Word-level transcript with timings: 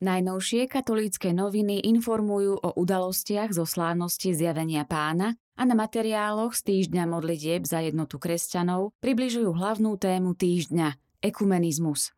Najnovšie 0.00 0.64
katolícke 0.64 1.28
noviny 1.36 1.84
informujú 1.84 2.56
o 2.56 2.72
udalostiach 2.72 3.52
zo 3.52 3.68
slávnosti 3.68 4.32
zjavenia 4.32 4.88
pána 4.88 5.36
a 5.60 5.68
na 5.68 5.76
materiáloch 5.76 6.56
z 6.56 6.72
týždňa 6.72 7.04
modlitieb 7.04 7.68
za 7.68 7.84
jednotu 7.84 8.16
kresťanov 8.16 8.96
približujú 9.04 9.52
hlavnú 9.52 10.00
tému 10.00 10.32
týždňa– 10.32 10.96
ekumenizmus. 11.28 12.16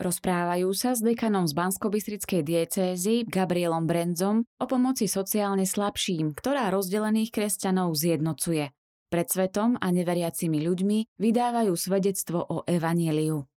Rozprávajú 0.00 0.72
sa 0.72 0.96
s 0.96 1.04
dekanom 1.04 1.44
z 1.44 1.52
Banskobystrickej 1.52 2.40
diecézy 2.40 3.28
Gabrielom 3.28 3.84
Brenzom 3.84 4.48
o 4.56 4.64
pomoci 4.64 5.04
sociálne 5.04 5.68
slabším, 5.68 6.32
ktorá 6.32 6.72
rozdelených 6.72 7.36
kresťanov 7.36 8.00
zjednocuje. 8.00 8.72
Pred 9.12 9.26
svetom 9.28 9.76
a 9.76 9.92
neveriacimi 9.92 10.64
ľuďmi 10.64 11.20
vydávajú 11.20 11.76
svedectvo 11.76 12.40
o 12.48 12.56
evanieliu. 12.64 13.49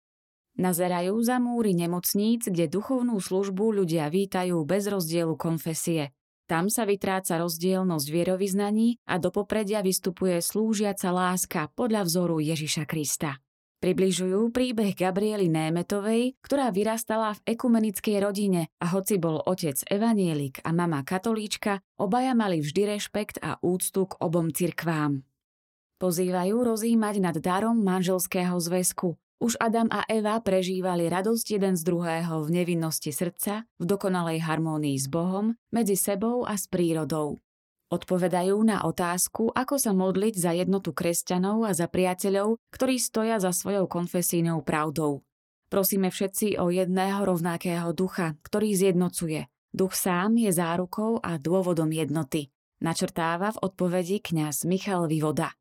Nazerajú 0.61 1.17
za 1.25 1.41
múry 1.41 1.73
nemocníc, 1.73 2.45
kde 2.45 2.69
duchovnú 2.69 3.17
službu 3.17 3.81
ľudia 3.81 4.05
vítajú 4.13 4.61
bez 4.61 4.85
rozdielu 4.85 5.33
konfesie. 5.33 6.13
Tam 6.45 6.69
sa 6.69 6.85
vytráca 6.85 7.41
rozdielnosť 7.41 8.05
vierovýznaní 8.05 9.01
a 9.09 9.17
do 9.17 9.33
popredia 9.33 9.81
vystupuje 9.81 10.37
slúžiaca 10.37 11.09
láska 11.09 11.73
podľa 11.73 12.05
vzoru 12.05 12.37
Ježiša 12.37 12.85
Krista. 12.85 13.41
Približujú 13.81 14.53
príbeh 14.53 14.93
Gabriely 14.93 15.49
Németovej, 15.49 16.37
ktorá 16.45 16.69
vyrastala 16.69 17.33
v 17.41 17.57
ekumenickej 17.57 18.21
rodine 18.21 18.69
a 18.77 18.93
hoci 18.93 19.17
bol 19.17 19.41
otec 19.41 19.81
evanielik 19.89 20.61
a 20.61 20.69
mama 20.69 21.01
katolíčka, 21.01 21.81
obaja 21.97 22.37
mali 22.37 22.61
vždy 22.61 22.85
rešpekt 22.85 23.41
a 23.41 23.57
úctu 23.65 24.05
k 24.05 24.13
obom 24.21 24.53
cirkvám. 24.53 25.25
Pozývajú 25.97 26.55
rozímať 26.61 27.15
nad 27.17 27.35
darom 27.41 27.81
manželského 27.81 28.53
zväzku, 28.61 29.17
už 29.41 29.57
Adam 29.57 29.89
a 29.89 30.05
Eva 30.05 30.37
prežívali 30.37 31.09
radosť 31.09 31.57
jeden 31.57 31.73
z 31.73 31.81
druhého 31.81 32.45
v 32.45 32.49
nevinnosti 32.61 33.09
srdca, 33.09 33.65
v 33.81 33.83
dokonalej 33.89 34.45
harmónii 34.45 34.93
s 34.93 35.09
Bohom, 35.09 35.57
medzi 35.73 35.97
sebou 35.97 36.45
a 36.45 36.53
s 36.53 36.69
prírodou. 36.69 37.41
Odpovedajú 37.91 38.55
na 38.63 38.87
otázku, 38.87 39.51
ako 39.51 39.75
sa 39.75 39.91
modliť 39.91 40.39
za 40.39 40.55
jednotu 40.55 40.95
kresťanov 40.95 41.67
a 41.67 41.75
za 41.75 41.91
priateľov, 41.91 42.55
ktorí 42.71 42.95
stoja 43.01 43.41
za 43.41 43.51
svojou 43.51 43.89
konfesijnou 43.89 44.63
pravdou. 44.63 45.25
Prosíme 45.67 46.07
všetci 46.07 46.55
o 46.61 46.71
jedného 46.71 47.27
rovnakého 47.27 47.91
ducha, 47.91 48.39
ktorý 48.47 48.77
zjednocuje. 48.77 49.51
Duch 49.75 49.95
sám 49.95 50.39
je 50.39 50.55
zárukou 50.55 51.19
a 51.19 51.35
dôvodom 51.35 51.91
jednoty. 51.91 52.47
Načrtáva 52.79 53.55
v 53.55 53.61
odpovedi 53.71 54.23
kňaz 54.23 54.63
Michal 54.67 55.07
Vivoda. 55.11 55.51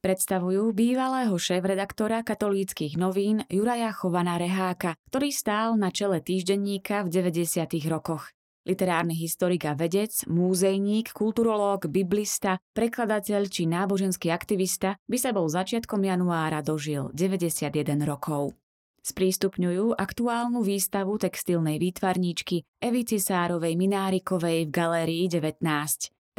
Predstavujú 0.00 0.72
bývalého 0.72 1.36
šéf-redaktora 1.36 2.24
katolíckých 2.24 2.96
novín 2.96 3.44
Juraja 3.52 3.92
Chovana 3.92 4.40
Reháka, 4.40 4.96
ktorý 5.12 5.28
stál 5.28 5.76
na 5.76 5.92
čele 5.92 6.24
týždenníka 6.24 7.04
v 7.04 7.12
90. 7.28 7.68
rokoch. 7.92 8.32
Literárny 8.64 9.12
historik 9.12 9.68
a 9.68 9.76
vedec, 9.76 10.24
múzejník, 10.24 11.12
kulturológ, 11.12 11.92
biblista, 11.92 12.64
prekladateľ 12.72 13.52
či 13.52 13.68
náboženský 13.68 14.32
aktivista 14.32 14.96
by 15.04 15.20
sa 15.20 15.36
bol 15.36 15.52
začiatkom 15.52 16.00
januára 16.00 16.64
dožil 16.64 17.12
91 17.12 18.00
rokov. 18.08 18.56
Sprístupňujú 19.04 20.00
aktuálnu 20.00 20.64
výstavu 20.64 21.20
textilnej 21.20 21.76
výtvarníčky 21.76 22.64
Evy 22.80 23.04
Cisárovej 23.04 23.76
Minárikovej 23.76 24.64
v 24.64 24.70
Galérii 24.72 25.28
19. 25.28 25.60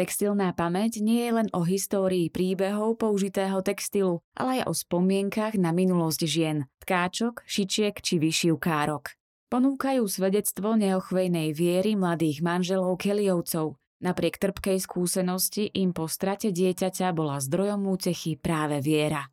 Textilná 0.01 0.49
pamäť 0.57 0.97
nie 0.97 1.29
je 1.29 1.31
len 1.37 1.49
o 1.53 1.61
histórii 1.61 2.33
príbehov 2.33 2.97
použitého 2.97 3.61
textilu, 3.61 4.25
ale 4.33 4.57
aj 4.57 4.61
o 4.65 4.73
spomienkach 4.73 5.53
na 5.61 5.69
minulosť 5.69 6.25
žien, 6.25 6.65
tkáčok, 6.81 7.45
šičiek 7.45 7.93
či 8.01 8.17
vyšivkárok. 8.17 9.13
Ponúkajú 9.53 10.01
svedectvo 10.09 10.73
neochvejnej 10.73 11.53
viery 11.53 11.93
mladých 11.93 12.41
manželov 12.41 12.97
Keliovcov. 12.97 13.77
Napriek 14.01 14.41
trpkej 14.41 14.81
skúsenosti 14.81 15.69
im 15.69 15.93
po 15.93 16.09
strate 16.09 16.49
dieťaťa 16.49 17.13
bola 17.13 17.37
zdrojom 17.37 17.85
útechy 17.85 18.41
práve 18.41 18.81
viera. 18.81 19.29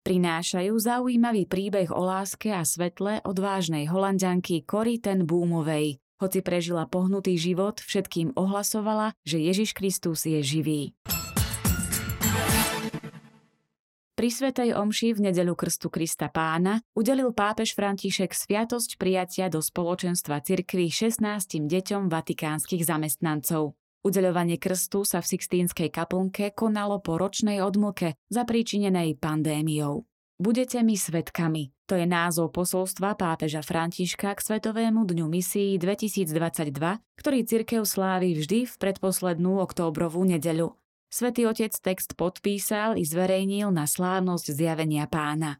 Prinášajú 0.00 0.72
zaujímavý 0.80 1.44
príbeh 1.44 1.92
o 1.92 2.00
láske 2.00 2.56
a 2.56 2.64
svetle 2.64 3.20
odvážnej 3.20 3.84
holandianky 3.92 4.64
Cory 4.64 4.96
ten 4.96 5.28
Boomovej, 5.28 6.00
hoci 6.20 6.40
prežila 6.40 6.88
pohnutý 6.88 7.36
život, 7.36 7.80
všetkým 7.80 8.36
ohlasovala, 8.36 9.12
že 9.22 9.40
Ježiš 9.40 9.76
Kristus 9.76 10.24
je 10.24 10.40
živý. 10.40 10.96
Pri 14.16 14.32
Svetej 14.32 14.72
Omši 14.72 15.12
v 15.12 15.28
nedeľu 15.28 15.52
Krstu 15.60 15.92
Krista 15.92 16.32
Pána 16.32 16.80
udelil 16.96 17.36
pápež 17.36 17.76
František 17.76 18.32
sviatosť 18.32 18.96
prijatia 18.96 19.52
do 19.52 19.60
spoločenstva 19.60 20.40
cirkvy 20.40 20.88
16 20.88 21.20
deťom 21.68 22.08
vatikánskych 22.08 22.80
zamestnancov. 22.80 23.76
Udeľovanie 24.00 24.56
krstu 24.56 25.04
sa 25.04 25.20
v 25.20 25.36
Sixtínskej 25.36 25.92
kaplnke 25.92 26.56
konalo 26.56 26.96
po 27.04 27.20
ročnej 27.20 27.60
odmlke 27.60 28.16
zapríčinenej 28.32 29.20
pandémiou. 29.20 30.08
Budete 30.36 30.84
mi 30.84 31.00
svetkami. 31.00 31.72
To 31.88 31.96
je 31.96 32.04
názov 32.04 32.52
posolstva 32.52 33.16
pápeža 33.16 33.64
Františka 33.64 34.36
k 34.36 34.44
Svetovému 34.44 35.08
dňu 35.08 35.32
misií 35.32 35.80
2022, 35.80 36.76
ktorý 37.16 37.38
cirkev 37.48 37.88
slávi 37.88 38.36
vždy 38.36 38.68
v 38.68 38.74
predposlednú 38.76 39.64
októbrovú 39.64 40.28
nedeľu. 40.28 40.76
Svetý 41.08 41.48
otec 41.48 41.72
text 41.72 42.20
podpísal 42.20 43.00
i 43.00 43.08
zverejnil 43.08 43.72
na 43.72 43.88
slávnosť 43.88 44.52
zjavenia 44.52 45.08
pána. 45.08 45.56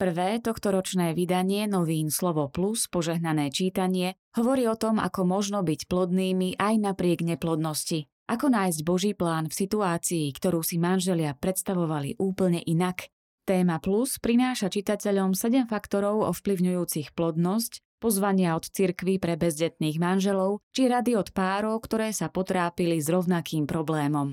Prvé 0.00 0.40
tohtoročné 0.40 1.12
vydanie 1.12 1.68
novín 1.68 2.08
Slovo 2.08 2.48
Plus, 2.48 2.88
požehnané 2.88 3.52
čítanie, 3.52 4.16
hovorí 4.32 4.64
o 4.64 4.80
tom, 4.80 4.96
ako 4.96 5.28
možno 5.28 5.60
byť 5.60 5.92
plodnými 5.92 6.56
aj 6.56 6.74
napriek 6.80 7.20
neplodnosti. 7.20 8.08
Ako 8.32 8.48
nájsť 8.48 8.80
Boží 8.88 9.12
plán 9.12 9.52
v 9.52 9.58
situácii, 9.60 10.32
ktorú 10.32 10.64
si 10.64 10.80
manželia 10.80 11.36
predstavovali 11.36 12.16
úplne 12.16 12.64
inak? 12.64 13.12
Téma 13.44 13.76
Plus 13.76 14.16
prináša 14.16 14.72
čitateľom 14.72 15.36
7 15.36 15.68
faktorov 15.68 16.24
ovplyvňujúcich 16.32 17.12
plodnosť, 17.12 17.84
pozvania 18.00 18.56
od 18.56 18.64
cirkvy 18.64 19.20
pre 19.20 19.36
bezdetných 19.36 20.00
manželov 20.00 20.64
či 20.72 20.88
rady 20.88 21.12
od 21.12 21.28
párov, 21.36 21.76
ktoré 21.84 22.16
sa 22.16 22.32
potrápili 22.32 23.04
s 23.04 23.12
rovnakým 23.12 23.68
problémom. 23.68 24.32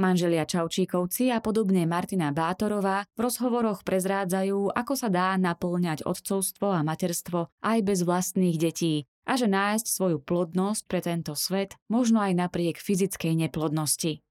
Manželia 0.00 0.48
Čaučíkovci 0.48 1.28
a 1.28 1.44
podobne 1.44 1.84
Martina 1.84 2.32
Bátorová 2.32 3.04
v 3.12 3.28
rozhovoroch 3.28 3.84
prezrádzajú, 3.84 4.72
ako 4.72 4.94
sa 4.96 5.12
dá 5.12 5.36
naplňať 5.36 6.08
otcovstvo 6.08 6.72
a 6.72 6.80
materstvo 6.80 7.52
aj 7.60 7.78
bez 7.84 8.00
vlastných 8.00 8.56
detí 8.56 9.04
a 9.28 9.36
že 9.36 9.46
nájsť 9.46 9.86
svoju 9.86 10.18
plodnosť 10.24 10.82
pre 10.88 11.00
tento 11.04 11.36
svet 11.36 11.76
možno 11.92 12.24
aj 12.24 12.32
napriek 12.34 12.80
fyzickej 12.80 13.46
neplodnosti. 13.46 14.24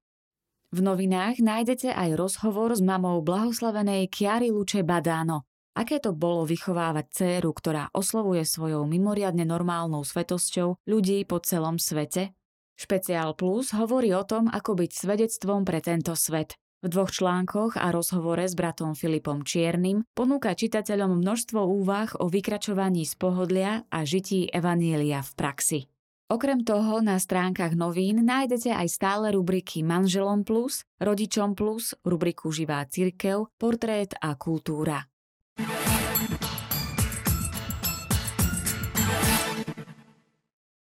V 0.72 0.78
novinách 0.80 1.44
nájdete 1.44 1.92
aj 1.92 2.16
rozhovor 2.16 2.72
s 2.72 2.80
mamou 2.80 3.20
blahoslavenej 3.20 4.08
Kiary 4.08 4.48
Luče 4.48 4.80
Badáno. 4.80 5.44
Aké 5.72 6.00
to 6.00 6.12
bolo 6.12 6.44
vychovávať 6.44 7.06
dceru, 7.12 7.52
ktorá 7.52 7.88
oslovuje 7.96 8.44
svojou 8.44 8.84
mimoriadne 8.84 9.48
normálnou 9.48 10.04
svetosťou 10.04 10.80
ľudí 10.84 11.24
po 11.24 11.40
celom 11.40 11.80
svete? 11.80 12.36
Špeciál 12.76 13.36
Plus 13.36 13.70
hovorí 13.76 14.10
o 14.16 14.24
tom, 14.24 14.48
ako 14.48 14.78
byť 14.78 14.90
svedectvom 14.90 15.62
pre 15.62 15.84
tento 15.84 16.16
svet. 16.16 16.56
V 16.82 16.90
dvoch 16.90 17.14
článkoch 17.14 17.78
a 17.78 17.94
rozhovore 17.94 18.42
s 18.42 18.58
bratom 18.58 18.98
Filipom 18.98 19.46
Čiernym 19.46 20.02
ponúka 20.18 20.50
čitateľom 20.50 21.22
množstvo 21.22 21.62
úvah 21.62 22.10
o 22.18 22.26
vykračovaní 22.26 23.06
z 23.06 23.14
pohodlia 23.14 23.86
a 23.86 24.02
žití 24.02 24.50
Evanielia 24.50 25.22
v 25.22 25.30
praxi. 25.38 25.80
Okrem 26.26 26.64
toho 26.64 26.98
na 27.04 27.20
stránkach 27.20 27.76
novín 27.76 28.24
nájdete 28.24 28.72
aj 28.72 28.88
stále 28.88 29.30
rubriky 29.30 29.84
Manželom 29.84 30.48
plus, 30.48 30.82
Rodičom 30.96 31.52
plus, 31.52 31.92
rubriku 32.02 32.48
Živá 32.50 32.82
cirkev, 32.88 33.52
Portrét 33.60 34.16
a 34.16 34.34
kultúra. 34.34 35.11